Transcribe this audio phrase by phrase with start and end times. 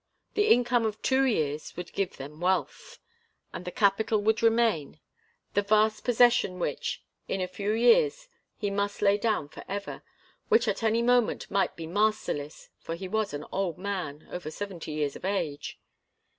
[0.33, 2.97] The income of two years would give them wealth.
[3.53, 4.99] And the capital would remain
[5.53, 8.27] the vast possession which in a few years
[8.57, 10.01] he must lay down forever,
[10.49, 14.91] which at any moment might be masterless, for he was an old man, over seventy
[14.91, 15.79] years of age.